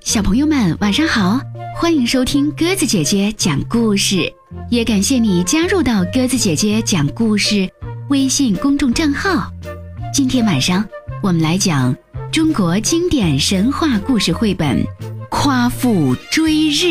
[0.00, 1.40] 小朋友们，晚上好！
[1.76, 4.32] 欢迎收听鸽子姐姐讲故事，
[4.70, 7.68] 也感谢你加入到鸽子姐姐讲故事
[8.10, 9.50] 微信公众账号。
[10.12, 10.86] 今天晚上
[11.22, 11.94] 我们来讲
[12.30, 14.78] 中国经典神话故事绘本
[15.28, 16.86] 《夸父追日》。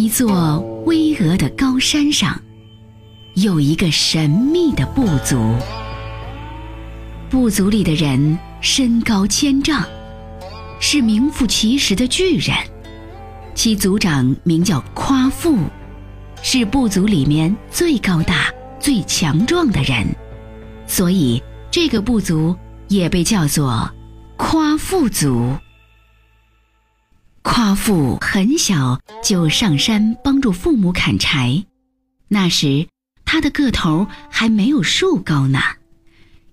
[0.00, 2.40] 一座巍峨的高山上，
[3.34, 5.54] 有一个神秘的部族。
[7.28, 9.84] 部族里的人身高千丈，
[10.80, 12.56] 是名副其实的巨人。
[13.54, 15.58] 其族长名叫夸父，
[16.42, 20.06] 是部族里面最高大、最强壮的人，
[20.86, 22.56] 所以这个部族
[22.88, 23.90] 也被叫做
[24.38, 25.54] 夸父族。
[27.42, 31.64] 夸父很小就上山帮助父母砍柴，
[32.28, 32.86] 那时
[33.24, 35.58] 他的个头还没有树高呢。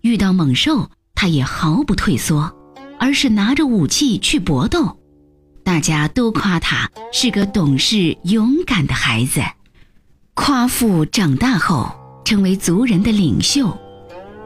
[0.02, 2.56] 遇到猛兽，他也毫不退缩，
[3.00, 4.98] 而是拿着武器去搏斗。
[5.64, 9.42] 大家都夸他是个懂事勇敢的孩子。
[10.36, 11.92] 夸父长大后
[12.24, 13.78] 成为族人的领袖。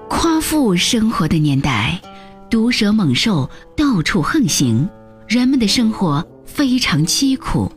[0.10, 2.02] 夸父生活的年代，
[2.50, 4.90] 毒蛇猛兽到处横行，
[5.28, 6.26] 人们的生活。
[6.54, 7.72] 非常凄苦，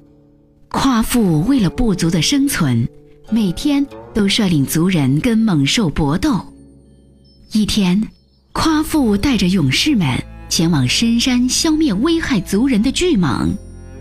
[0.69, 2.87] 夸父为了部族的生存，
[3.31, 6.45] 每天都率领族人跟猛兽搏斗。
[7.53, 8.03] 一天，
[8.53, 13.49] 夸父带着勇士们前往深山消灭危害族人的巨蟒。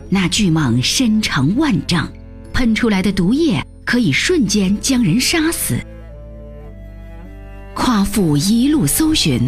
[0.09, 2.11] 那巨蟒身长万丈，
[2.51, 5.77] 喷出来的毒液可以瞬间将人杀死。
[7.75, 9.39] 夸父一路搜寻，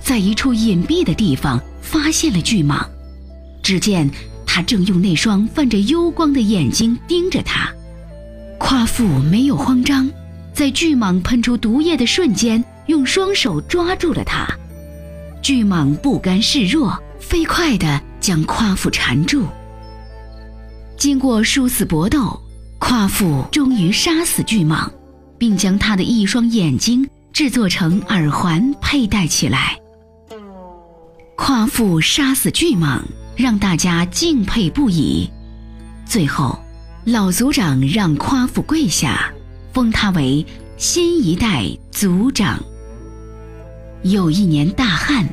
[0.00, 2.86] 在一处隐蔽的地方发现了巨蟒，
[3.62, 4.08] 只见。
[4.58, 7.72] 他正用那双泛着幽光的眼睛盯着他，
[8.58, 10.10] 夸父没有慌张，
[10.52, 14.48] 在巨蟒喷出毒液的瞬间，用双手抓住了它。
[15.40, 19.46] 巨蟒不甘示弱，飞快地将夸父缠住。
[20.96, 22.36] 经过殊死搏斗，
[22.80, 24.90] 夸父终于杀死巨蟒，
[25.38, 29.78] 并将他的一双眼睛制作成耳环佩戴起来。
[31.38, 33.00] 夸父杀死巨蟒。
[33.38, 35.30] 让大家敬佩不已。
[36.04, 36.58] 最后，
[37.04, 39.32] 老族长让夸父跪下，
[39.72, 40.44] 封他为
[40.76, 42.58] 新一代族长。
[44.02, 45.24] 有一年大旱，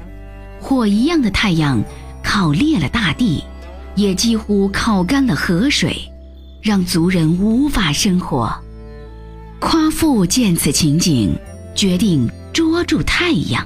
[0.62, 1.84] 火一样的太阳
[2.24, 3.44] 烤裂了大地，
[3.96, 6.00] 也几乎烤干了河水，
[6.62, 8.56] 让族人无法生活。
[9.60, 11.36] 夸父见此情景，
[11.74, 13.66] 决定捉住太阳。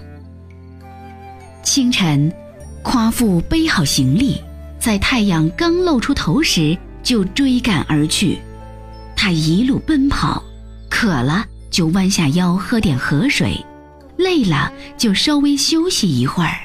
[1.69, 2.33] 清晨。
[2.81, 4.41] 夸父背好行李，
[4.79, 8.39] 在太阳刚露出头时就追赶而去。
[9.15, 10.43] 他一路奔跑，
[10.89, 13.63] 渴了就弯下腰喝点河水，
[14.17, 16.57] 累了就稍微休息一会儿。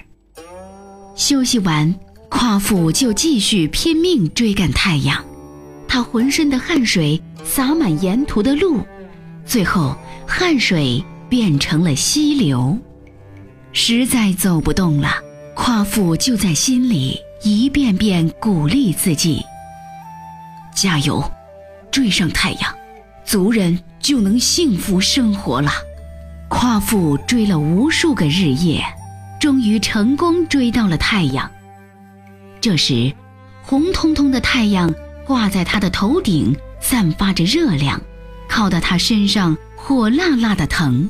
[1.15, 1.95] 休息完，
[2.31, 5.23] 夸父就继续拼命追赶太阳。
[5.87, 8.81] 他浑身的汗水洒满沿途的路，
[9.45, 9.95] 最后
[10.27, 12.79] 汗水变成了溪流，
[13.75, 15.17] 实在走不动了。
[15.55, 19.45] 夸父就在心里一遍遍鼓励自己
[20.75, 21.23] ：“加油，
[21.91, 22.75] 追上太阳，
[23.25, 25.71] 族人就能幸福生活了。”
[26.49, 28.83] 夸父追了无数个日夜，
[29.41, 31.51] 终于成功追到了太阳。
[32.61, 33.13] 这时，
[33.63, 34.93] 红彤彤的太阳
[35.27, 38.01] 挂在他的头顶，散发着热量，
[38.49, 41.09] 靠得他身上火辣辣的疼。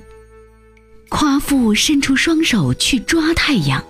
[1.09, 3.85] 夸父伸出双手去抓太阳。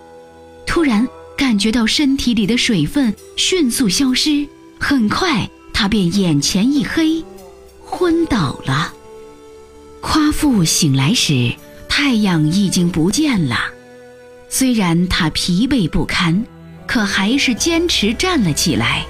[0.66, 4.46] 突然感觉到身体里的水分迅速消失，
[4.78, 7.22] 很快他便眼前一黑，
[7.80, 8.92] 昏倒了。
[10.00, 11.54] 夸父醒来时，
[11.88, 13.58] 太阳已经不见了。
[14.48, 16.44] 虽然他疲惫不堪，
[16.86, 19.04] 可还是坚持站了起来，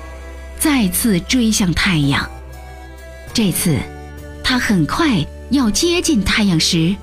[0.58, 2.28] 再次追向太阳。
[3.32, 3.78] 这次，
[4.42, 6.94] 他很快要接近太阳时，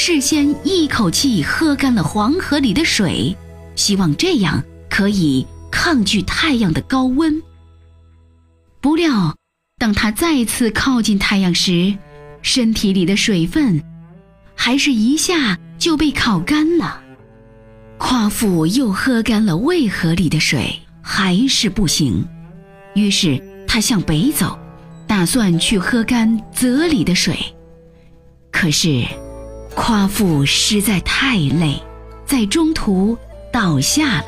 [0.00, 3.36] 事先一口气喝干了黄河里的水。
[3.74, 7.42] 希望这样可以抗拒太阳的高温。
[8.80, 9.34] 不料，
[9.76, 11.92] 当他再次靠近太阳时，
[12.42, 13.82] 身体里的水分
[14.54, 17.02] 还是一下就被烤干了。
[17.98, 22.24] 夸父又喝干了渭河里的水，还是不行。
[22.94, 24.56] 于是他向北走，
[25.08, 27.36] 打算去喝干泽里的水。
[28.52, 29.04] 可是，
[29.80, 31.80] 夸父实在太累。
[32.26, 33.16] 在中途
[33.50, 34.26] 倒下了。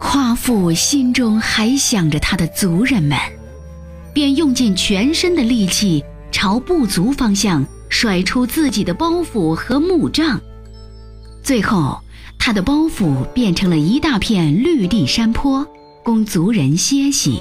[0.00, 3.16] 夸父心中还想着他的族人们，
[4.12, 6.02] 便用尽全身的力气
[6.32, 10.40] 朝部族方向甩出自己的包袱和木杖，
[11.44, 12.00] 最后
[12.38, 15.64] 他的包袱变成了一大片绿地山坡，
[16.02, 17.40] 供族人歇息；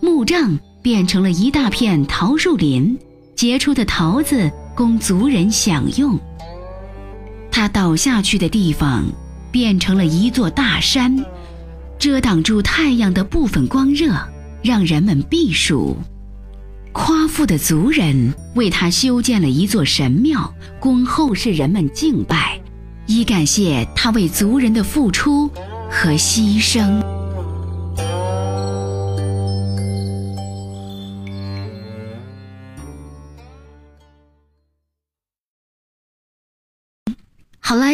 [0.00, 2.98] 木杖变成了一大片桃树林，
[3.36, 6.18] 结出的桃子供族人享用。
[7.50, 9.04] 他倒下去的地方
[9.52, 11.24] 变成了一座大山。
[11.96, 14.12] 遮挡住太阳的部分光热，
[14.62, 15.96] 让人们避暑。
[16.92, 22.60] 夸父的族人为他修建了一座神庙，供后世人们敬拜，
[23.06, 25.48] 以感谢他为族人的付出
[25.88, 27.13] 和牺牲。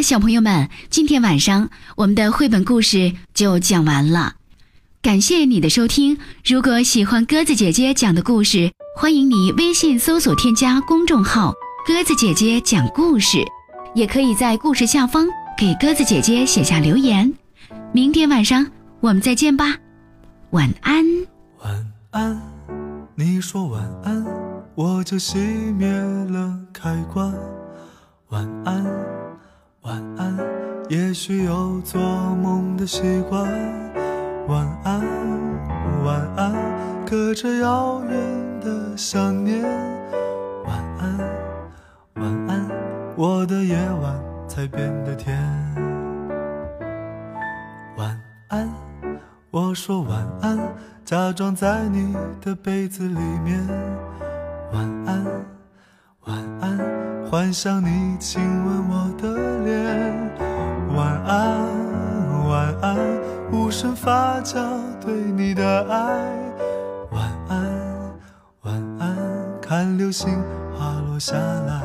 [0.02, 4.35] 小朋友们，今天晚上我们的绘本故事就讲完了。
[5.02, 6.19] 感谢你的收听。
[6.44, 11.52] 如果喜欢鸽子姐姐讲的故事，欢迎你微信搜索添加公众号
[11.87, 13.38] “鸽子姐姐讲故事”，
[13.94, 15.26] 也可以在故事下方
[15.58, 17.32] 给鸽子姐姐写下留言。
[17.93, 18.67] 明天晚上
[19.00, 19.76] 我们再见吧，
[20.50, 21.05] 晚安。
[21.62, 22.41] 晚安，
[23.14, 24.25] 你说晚安，
[24.75, 25.38] 我就熄
[25.75, 27.35] 灭了开关。
[28.29, 28.85] 晚安。
[29.82, 30.37] 晚安，
[30.91, 33.50] 也许有做梦的习惯。
[34.47, 35.00] 晚安，
[36.05, 36.55] 晚安，
[37.06, 39.62] 隔着遥远的想念。
[40.67, 41.19] 晚安，
[42.17, 42.69] 晚安，
[43.17, 45.35] 我的夜晚才变得甜。
[47.97, 48.69] 晚安，
[49.50, 50.59] 我说晚安，
[51.06, 53.67] 假装在你的被子里面。
[54.75, 55.25] 晚安，
[56.26, 57.00] 晚安。
[57.31, 60.31] 幻想你亲吻我的脸，
[60.97, 62.97] 晚安，晚安，
[63.53, 64.59] 无声发酵
[65.00, 65.97] 对你的爱，
[67.12, 67.65] 晚安，
[68.62, 69.17] 晚安，
[69.62, 70.43] 看流星
[70.77, 71.81] 滑落下来。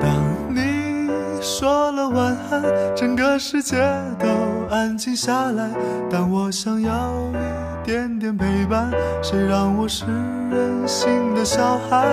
[0.00, 0.14] 当
[0.54, 1.10] 你
[1.42, 2.62] 说了晚安，
[2.94, 3.78] 整个世界
[4.16, 4.28] 都
[4.70, 5.70] 安静下来。
[6.08, 7.12] 但我想要
[7.82, 8.92] 一点点陪伴，
[9.24, 10.04] 谁让我是
[10.52, 12.06] 任性的小孩？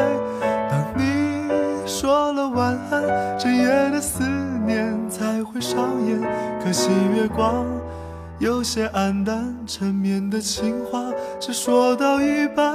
[0.69, 1.49] 当你
[1.85, 4.23] 说了晚安，整夜的思
[4.65, 6.19] 念才会上演。
[6.63, 7.65] 可惜月光
[8.39, 11.03] 有些暗淡，缠绵的情话
[11.39, 12.73] 只说到一半。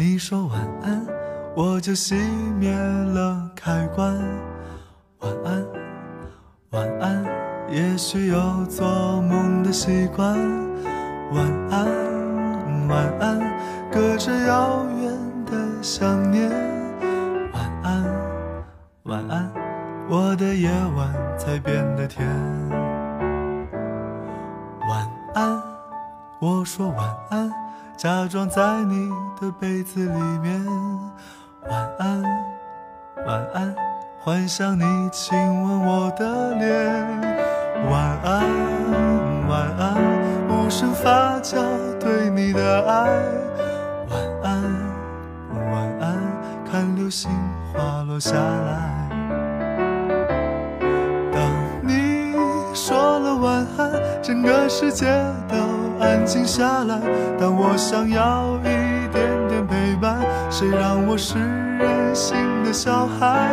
[0.00, 1.06] 你说晚安，
[1.54, 2.14] 我就熄
[2.58, 4.16] 灭了开关。
[5.18, 5.62] 晚安，
[6.70, 7.22] 晚安，
[7.68, 10.38] 也许有做梦的习惯。
[11.34, 11.86] 晚安，
[12.88, 13.40] 晚安，
[13.92, 16.48] 隔着遥远的想念。
[17.52, 18.02] 晚安，
[19.02, 19.52] 晚安，
[20.08, 22.26] 我的夜晚才变得甜。
[24.88, 25.62] 晚安，
[26.40, 27.52] 我说晚安。
[28.00, 30.64] 假装在你的被子里面，
[31.68, 32.22] 晚安，
[33.26, 33.74] 晚安，
[34.18, 37.20] 幻想你亲吻我的脸，
[37.90, 38.42] 晚安，
[39.46, 39.96] 晚安，
[40.48, 41.58] 无声发酵
[41.98, 43.10] 对你的爱，
[44.08, 44.62] 晚安，
[45.70, 46.18] 晚安，
[46.72, 47.30] 看流星
[47.74, 49.10] 滑落下来。
[51.30, 51.42] 当
[51.82, 52.32] 你
[52.74, 53.92] 说了晚安，
[54.22, 55.06] 整个世界。
[56.30, 57.00] 静下来，
[57.36, 58.62] 但我想要一
[59.12, 60.24] 点点陪伴。
[60.48, 63.50] 谁让我是任性的小孩？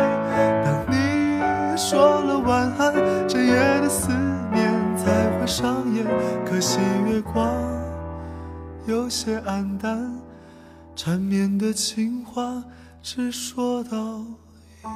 [0.64, 2.94] 当你说了晚安，
[3.26, 4.12] 整夜的思
[4.52, 6.06] 念才会上演。
[6.46, 7.52] 可惜月光
[8.86, 10.12] 有些黯淡，
[10.94, 12.62] 缠绵的情话
[13.02, 14.22] 只说到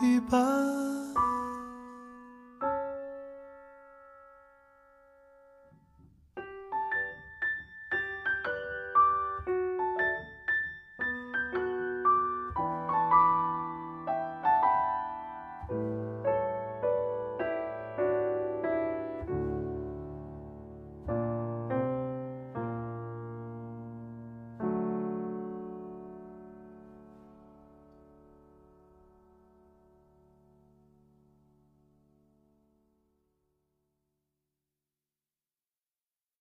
[0.04, 0.40] 一半。